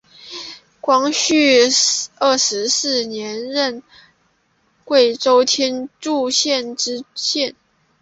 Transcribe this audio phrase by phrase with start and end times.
[0.81, 1.61] 光绪
[2.17, 3.83] 二十四年任
[4.83, 7.53] 贵州天柱县知县。